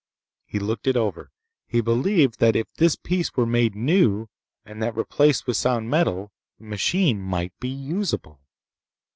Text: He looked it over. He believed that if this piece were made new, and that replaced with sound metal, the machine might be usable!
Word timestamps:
He 0.47 0.57
looked 0.57 0.87
it 0.87 0.97
over. 0.97 1.29
He 1.67 1.79
believed 1.79 2.39
that 2.39 2.55
if 2.55 2.73
this 2.73 2.95
piece 2.95 3.35
were 3.35 3.45
made 3.45 3.75
new, 3.75 4.29
and 4.65 4.81
that 4.81 4.95
replaced 4.97 5.45
with 5.45 5.57
sound 5.57 5.91
metal, 5.91 6.31
the 6.57 6.65
machine 6.65 7.21
might 7.21 7.53
be 7.59 7.69
usable! 7.69 8.41